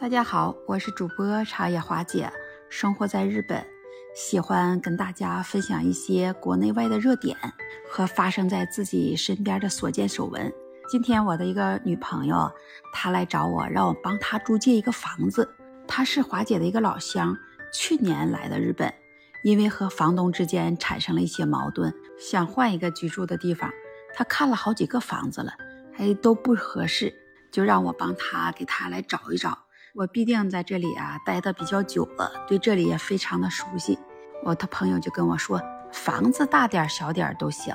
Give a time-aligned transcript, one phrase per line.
[0.00, 2.30] 大家好，我是主播茶叶华姐，
[2.70, 3.66] 生活在日本，
[4.14, 7.36] 喜欢跟大家分享一些国内外的热点
[7.90, 10.52] 和发生在自己身边的所见所闻。
[10.88, 12.48] 今天我的一个女朋友，
[12.92, 15.52] 她来找我，让我帮她租借一个房子。
[15.88, 17.36] 她是华姐的一个老乡，
[17.72, 18.94] 去年来的日本，
[19.42, 23.68] 因为和房东之间产生了一些矛盾，想换一个居住的地方。
[24.14, 25.52] 她看了好几个房子了，
[25.92, 27.12] 还都不合适，
[27.50, 29.58] 就让我帮她给她来找一找。
[29.94, 33.98] 我必定在这里啊待的比较久了，对这里也非常的熟悉。
[34.44, 35.60] 我的朋友就跟我说，
[35.92, 37.74] 房子大点小点都行，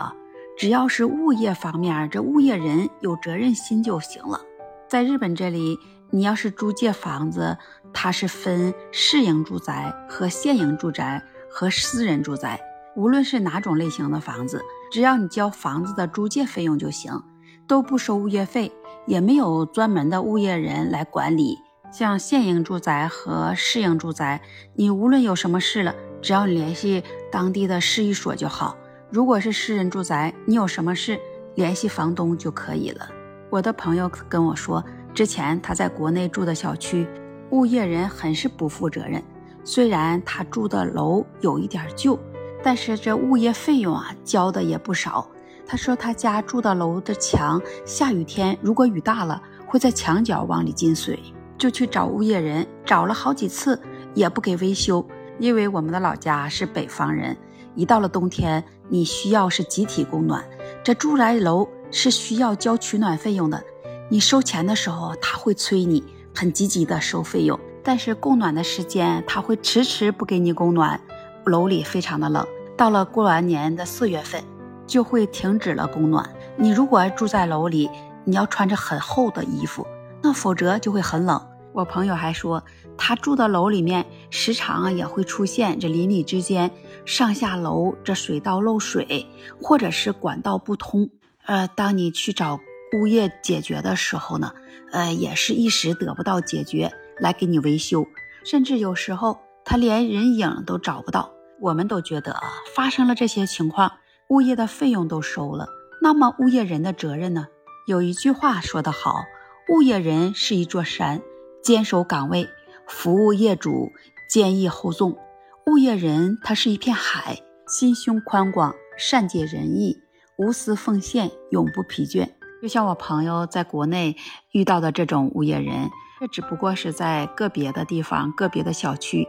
[0.58, 4.40] 只要是物业方面，这物业人有责任心就行了。
[4.88, 5.78] 在日本这里，
[6.12, 7.58] 你要是租借房子，
[7.94, 12.60] 它是分市营住宅和县营住宅和私人住宅。
[12.96, 14.62] 无论是哪种类型的房子，
[14.92, 17.24] 只要你交房子的租借费用就行，
[17.68, 18.72] 都不收物业费，
[19.08, 21.58] 也没有专门的物业人来管理。
[21.94, 24.42] 像县营住宅和市营住宅，
[24.74, 28.76] 你无论有什么事了，只要你联系当地的市役所就好。
[29.12, 31.20] 如果是私人住宅，你有什么事
[31.54, 33.08] 联系房东就可以了。
[33.52, 37.08] 我的朋友跟我说，之前他在国内住的小区，
[37.52, 39.24] 物业人很是不负责任。
[39.64, 42.20] 虽然他住的楼有一点旧，
[42.64, 45.30] 但是这物业费用啊交的也不少。
[45.68, 51.20] 他说他家住的楼的墙，下雨天如果雨大了，会在墙角往里进水。
[51.64, 53.82] 就去找物业人，找了好几次
[54.14, 55.08] 也不给维修。
[55.40, 57.38] 因为我们的老家是北方人，
[57.74, 60.44] 一到了冬天，你需要是集体供暖，
[60.84, 63.64] 这住宅楼是需要交取暖费用的。
[64.10, 66.04] 你收钱的时候，他会催你，
[66.36, 71.00] 很积极的收费用，但是供暖的时间他会迟迟不给你供暖，
[71.46, 72.46] 楼里非常的冷。
[72.76, 74.44] 到了过完年的四月份，
[74.86, 76.30] 就会停止了供暖。
[76.58, 77.90] 你如果住在楼里，
[78.26, 79.88] 你要穿着很厚的衣服，
[80.22, 81.42] 那否则就会很冷。
[81.74, 82.64] 我朋友还说，
[82.98, 86.70] 他住的楼里面时常也会出现这邻里之间
[87.04, 89.28] 上下楼这水道漏水，
[89.60, 91.10] 或者是管道不通。
[91.46, 92.60] 呃，当你去找
[92.94, 94.54] 物业解决的时候呢，
[94.92, 98.06] 呃，也是一时得不到解决，来给你维修，
[98.46, 101.32] 甚至有时候他连人影都找不到。
[101.60, 102.42] 我们都觉得啊，
[102.76, 103.94] 发生了这些情况，
[104.30, 105.68] 物业的费用都收了，
[106.02, 107.48] 那么物业人的责任呢？
[107.88, 109.24] 有一句话说得好，
[109.70, 111.22] 物业人是一座山。
[111.64, 112.50] 坚守岗位，
[112.88, 113.94] 服务业主，
[114.30, 115.18] 坚毅厚重。
[115.66, 119.98] 物业人他是一片海，心胸宽广，善解人意，
[120.38, 122.30] 无私奉献，永不疲倦。
[122.62, 124.18] 就像我朋友在国内
[124.52, 129.26] 遇到的这种物业人，这只不过是在个别的地方、个别的小区，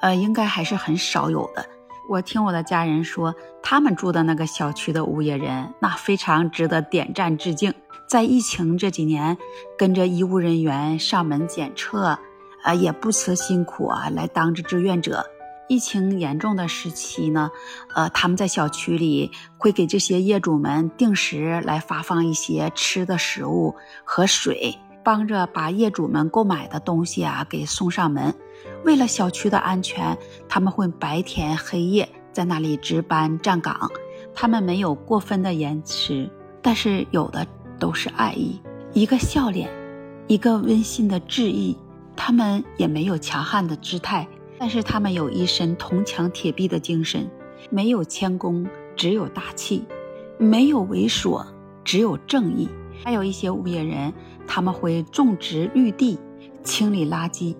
[0.00, 1.68] 呃，应该还是很少有的。
[2.08, 7.74] 我听我的家人说，他们住的那个小区的物业人，那非常值得点赞致敬。
[8.06, 9.36] 在疫情这几年，
[9.76, 12.16] 跟着医务人员上门检测，
[12.62, 15.26] 啊，也不辞辛苦啊，来当着志愿者。
[15.68, 17.50] 疫情严重的时期呢，
[17.92, 23.74] 呃，他们在小区里会给这些业主们定时来发放一些吃的食物
[24.04, 28.34] 和水，帮着把业主们购买的东西啊给送上门。
[28.84, 30.18] 为了小区的安全，
[30.48, 33.88] 他们会白天黑夜在那里值班站岗，
[34.34, 36.28] 他们没有过分的延迟，
[36.60, 37.46] 但是有的。
[37.78, 38.58] 都是爱意，
[38.94, 39.68] 一个笑脸，
[40.28, 41.76] 一个温馨的致意。
[42.16, 44.26] 他们也没有强悍的姿态，
[44.58, 47.30] 但是他们有一身铜墙铁壁的精神。
[47.68, 49.82] 没有谦恭，只有大气；
[50.38, 51.44] 没有猥琐，
[51.84, 52.66] 只有正义。
[53.04, 54.10] 还有一些物业人，
[54.46, 56.18] 他们会种植绿地，
[56.62, 57.56] 清理垃圾。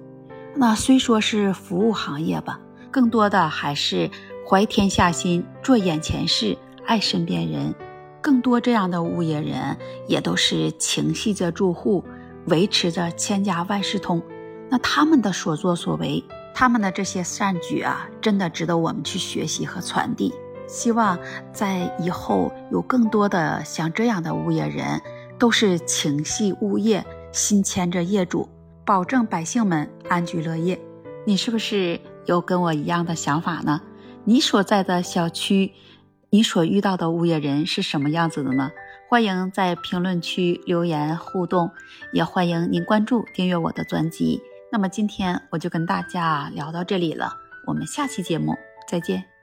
[0.54, 2.60] 那虽说是服务行业吧，
[2.90, 4.10] 更多的还是
[4.48, 7.74] 怀天下心，做眼前事，爱身边人。
[8.22, 9.76] 更多这样的物业人，
[10.08, 12.02] 也都是情系着住户，
[12.46, 14.20] 维持着千家万事通。
[14.68, 20.32] 那他们的所作所为，他们的这些善举啊，真的值得我们去学习和传递。
[20.66, 21.16] 希望
[21.52, 25.00] 在以后有更多的像这样的物业人，
[25.38, 28.48] 都是情系物业，心牵着业主，
[28.84, 30.80] 保证百姓们安居乐业。
[31.26, 33.80] 你是不是有跟我一样的想法呢？
[34.24, 35.72] 你所在的小区。
[36.28, 38.70] 你所遇到的物业人是什么样子的呢？
[39.08, 41.70] 欢迎在评论区留言互动，
[42.12, 44.42] 也欢迎您关注订阅我的专辑。
[44.72, 47.32] 那么今天我就跟大家聊到这里了，
[47.64, 48.56] 我们下期节目
[48.88, 49.35] 再见。